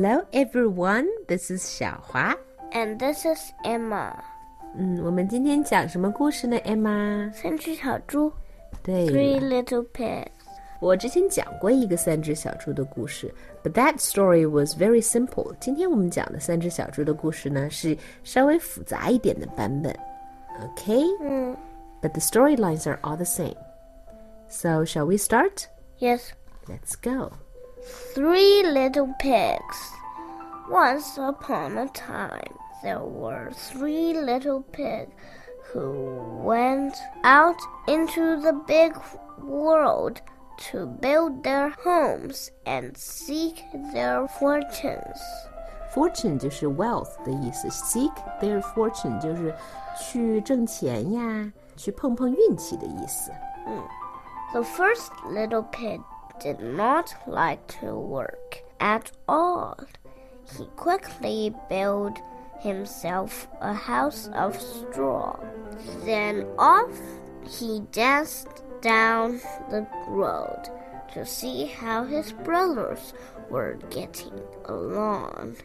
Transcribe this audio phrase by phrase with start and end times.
[0.00, 2.34] Hello everyone, this is 小华。
[2.72, 4.14] And this is Emma.
[4.74, 7.30] 嗯，我们今天讲什么故事呢，Emma？
[7.32, 8.32] 三只小猪
[8.82, 10.30] 对，Three 了， little pigs.
[10.80, 13.32] 我之前讲过一个三只小猪的故事，
[13.62, 15.54] but that story was very simple。
[15.60, 19.94] 今天我们讲的三只小猪的故事呢，是稍微复杂一点的版本。
[20.74, 21.54] Okay, 嗯
[22.00, 23.56] but the storylines are all the same.
[24.48, 25.66] So shall we start?
[25.98, 26.30] ，Yes.
[26.66, 27.32] Let's go.
[28.14, 29.92] Three little pigs.
[30.68, 35.12] Once upon a time, there were three little pigs
[35.72, 37.56] who went out
[37.86, 38.92] into the big
[39.40, 40.20] world
[40.70, 45.20] to build their homes and seek their fortunes.
[45.94, 49.54] Fortune 就是 wealth 的意思，seek their fortune 就是
[49.98, 53.30] 去挣钱呀，去碰碰运气的意思。
[54.52, 56.00] The first little pig
[56.41, 59.77] did not like to work at all.
[60.57, 62.17] He quickly built
[62.59, 65.39] himself a house of straw.
[66.03, 66.91] Then off
[67.47, 70.69] he danced down the road
[71.13, 73.13] to see how his brothers
[73.49, 75.57] were getting along.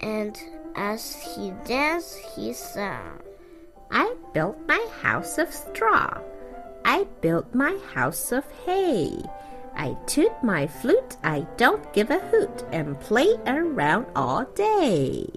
[0.00, 0.38] And
[0.74, 3.20] as he danced, he sang.
[3.90, 6.20] I built my house of straw.
[6.84, 9.22] I built my house of hay.
[9.76, 15.28] I toot my flute, I don't give a hoot, and play around all day.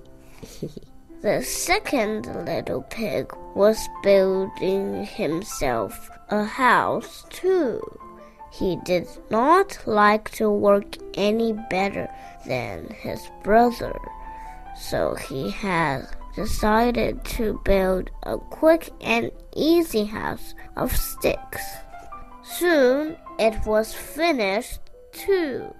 [1.22, 7.82] The second little pig was building himself a house too.
[8.54, 12.08] He did not like to work any better
[12.48, 14.00] than his brother,
[14.78, 21.66] so he had decided to build a quick and easy house of sticks.
[22.58, 24.80] Soon it was finished
[25.12, 25.74] too.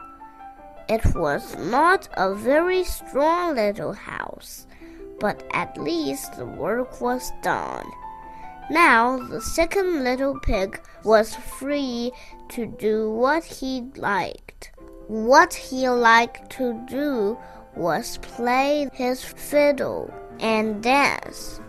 [0.88, 4.68] It was not a very strong little house,
[5.20, 7.86] but at least the work was done.
[8.70, 12.12] Now the second little pig was free
[12.50, 14.72] to do what he liked.
[15.08, 17.38] What he liked to do
[17.76, 21.62] was play his fiddle and dance.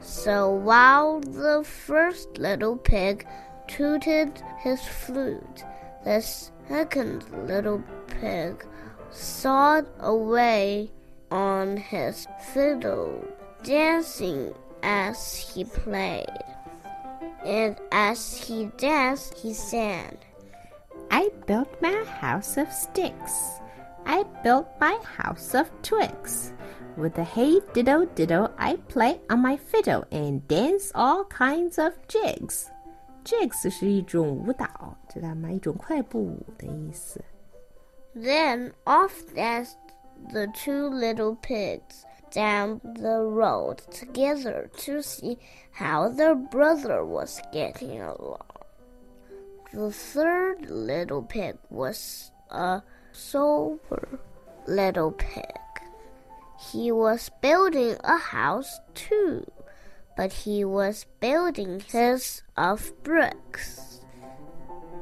[0.00, 3.26] So while the first little pig
[3.76, 5.64] tooted his flute,
[6.04, 7.82] the second little
[8.20, 8.64] pig
[9.10, 10.90] sawed away
[11.30, 13.24] on his fiddle,
[13.62, 14.52] dancing
[14.82, 16.26] as he played.
[17.44, 20.18] And as he danced, he sang.
[21.10, 23.58] I built my house of sticks.
[24.04, 26.52] I built my house of twigs.
[26.96, 31.94] With the hey diddle diddle, I play on my fiddle and dance all kinds of
[32.06, 32.70] jigs.
[33.23, 35.51] Jigs 是一种舞蹈，知道吗？
[35.51, 37.21] 一种快步舞的意思。
[38.15, 39.75] Then off danced
[40.31, 45.37] the two little pigs down the road together to see
[45.71, 48.39] how their brother was getting along.
[49.71, 52.81] The third little pig was a
[53.11, 54.19] sober
[54.65, 55.43] little pig.
[56.57, 59.45] He was building a house too,
[60.16, 64.00] but he was building his of bricks.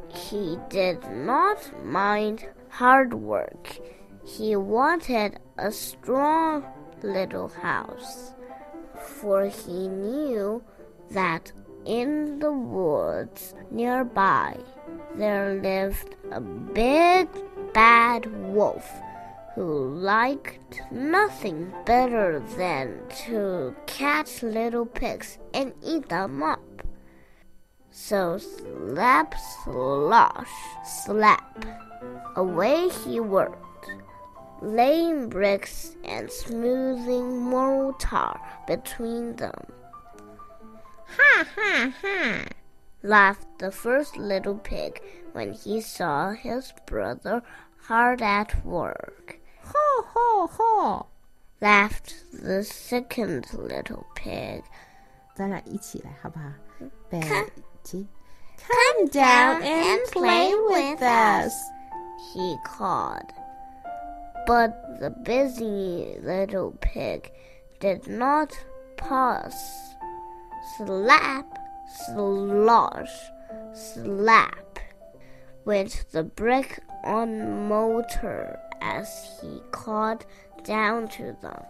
[0.08, 3.78] He did not mind hard work.
[4.24, 6.64] He wanted a strong
[7.02, 8.32] little house,
[9.18, 10.62] for he knew
[11.10, 11.52] that
[11.84, 14.56] in the woods nearby
[15.16, 17.28] there lived a big
[17.72, 18.88] bad wolf
[19.54, 26.60] who liked nothing better than to catch little pigs and eat them up.
[27.90, 29.34] So slap,
[29.64, 30.48] slosh,
[30.84, 31.64] slap.
[32.36, 33.90] Away he worked,
[34.62, 38.38] laying bricks and smoothing mortar
[38.68, 39.66] between them.
[41.16, 42.44] Ha ha ha!
[43.02, 47.42] Laughed the first little pig when he saw his brother
[47.82, 49.39] hard at work
[50.14, 51.06] ho, ho!
[51.60, 54.62] laughed the second little pig.
[55.34, 56.50] 咱俩一起来好不好？
[57.08, 57.20] 背
[57.82, 58.06] 起。
[58.58, 61.54] Come down and play with us,
[62.32, 63.32] he called.
[64.46, 67.30] But the busy little pig
[67.80, 68.52] did not
[68.96, 69.96] pause.
[70.76, 71.46] Slap,
[72.04, 73.30] slosh,
[73.72, 74.78] slap
[75.64, 80.26] went the brick on mortar as he called
[80.64, 81.62] down to them.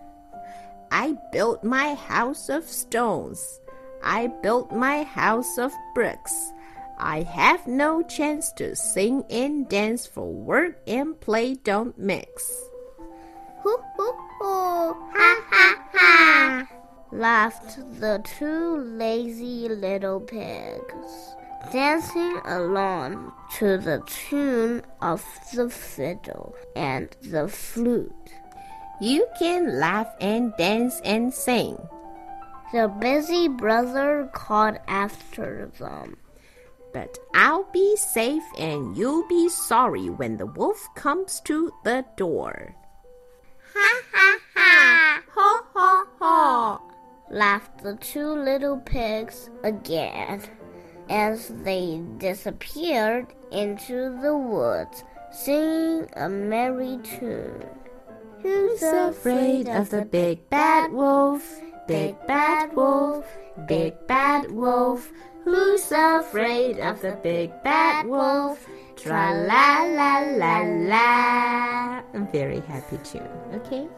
[0.91, 3.61] I built my house of stones.
[4.03, 6.53] I built my house of bricks.
[6.99, 12.53] I have no chance to sing and dance for work and play don't mix.
[13.63, 14.95] Hoo hoo hoo!
[15.15, 16.69] Ha ha ha!
[17.13, 21.35] laughed the two lazy little pigs,
[21.73, 25.25] dancing along to the tune of
[25.55, 28.13] the fiddle and the flute.
[29.01, 31.79] You can laugh and dance and sing.
[32.73, 36.17] The busy brother called after them.
[36.93, 42.75] But I'll be safe and you'll be sorry when the wolf comes to the door.
[43.75, 45.23] Ha ha ha!
[45.35, 46.81] Ha ha ha!
[47.31, 50.43] laughed the two little pigs again
[51.11, 57.67] as they disappeared into the woods, singing a merry tune.
[58.41, 61.61] Who's afraid of the big bad wolf?
[61.87, 63.27] Big bad wolf,
[63.67, 65.11] big bad wolf.
[65.45, 68.65] Who's afraid of the big bad wolf?
[68.97, 70.59] Tra la la la
[70.91, 72.03] la.
[72.15, 73.89] I'm very happy tune, okay?